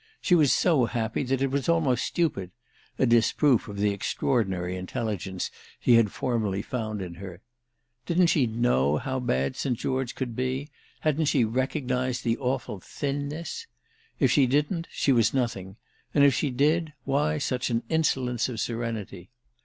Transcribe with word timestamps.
She 0.19 0.33
was 0.33 0.51
so 0.51 0.85
happy 0.85 1.21
that 1.21 1.43
it 1.43 1.51
was 1.51 1.69
almost 1.69 2.07
stupid—a 2.07 3.05
disproof 3.05 3.67
of 3.67 3.77
the 3.77 3.91
extraordinary 3.93 4.75
intelligence 4.75 5.51
he 5.79 5.93
had 5.93 6.11
formerly 6.11 6.63
found 6.63 7.03
in 7.03 7.13
her. 7.21 7.43
Didn't 8.07 8.25
she 8.31 8.47
know 8.47 8.97
how 8.97 9.19
bad 9.19 9.55
St. 9.55 9.77
George 9.77 10.15
could 10.15 10.35
be, 10.35 10.71
hadn't 11.01 11.25
she 11.25 11.43
recognised 11.45 12.23
the 12.23 12.35
awful 12.39 12.79
thinness—? 12.79 13.67
If 14.19 14.31
she 14.31 14.47
didn't 14.47 14.87
she 14.89 15.11
was 15.11 15.35
nothing, 15.35 15.75
and 16.15 16.23
if 16.23 16.33
she 16.33 16.49
did 16.49 16.93
why 17.03 17.37
such 17.37 17.69
an 17.69 17.83
insolence 17.87 18.49
of 18.49 18.59
serenity? 18.59 19.29